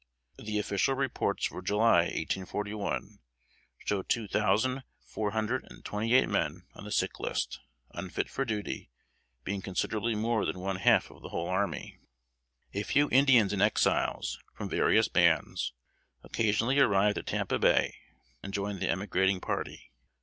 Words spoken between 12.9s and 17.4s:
Indians and Exiles, from various bands, occasionally arrived at